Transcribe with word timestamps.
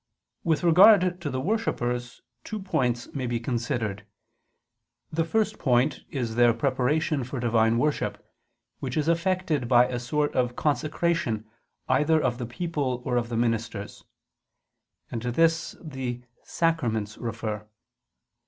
With 0.43 0.63
regard 0.63 1.21
to 1.21 1.29
the 1.29 1.39
worshippers 1.39 2.23
two 2.43 2.59
points 2.59 3.13
may 3.13 3.27
be 3.27 3.39
considered. 3.39 4.03
The 5.11 5.23
first 5.23 5.59
point 5.59 6.05
is 6.09 6.33
their 6.33 6.55
preparation 6.55 7.23
for 7.23 7.39
Divine 7.39 7.77
worship, 7.77 8.17
which 8.79 8.97
is 8.97 9.07
effected 9.07 9.67
by 9.67 9.85
a 9.87 9.99
sort 9.99 10.33
of 10.33 10.55
consecration 10.55 11.45
either 11.87 12.19
of 12.19 12.39
the 12.39 12.47
people 12.47 13.03
or 13.05 13.15
of 13.15 13.29
the 13.29 13.37
ministers; 13.37 14.03
and 15.11 15.21
to 15.21 15.31
this 15.31 15.75
the 15.79 16.23
sacraments 16.43 17.19
refer. 17.19 17.67